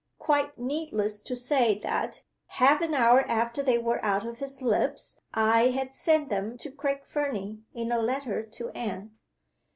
Quite 0.17 0.57
needless 0.57 1.21
to 1.21 1.35
say 1.35 1.77
that, 1.83 2.23
half 2.47 2.81
an 2.81 2.95
hour 2.95 3.21
after 3.27 3.61
they 3.61 3.77
were 3.77 4.03
out 4.03 4.25
of 4.25 4.39
his 4.39 4.63
lips, 4.63 5.21
I 5.31 5.67
had 5.67 5.93
sent 5.93 6.29
them 6.29 6.57
to 6.57 6.71
Craig 6.71 7.05
Fernie 7.05 7.59
in 7.75 7.91
a 7.91 7.99
letter 7.99 8.41
to 8.41 8.69
Anne!" 8.71 9.11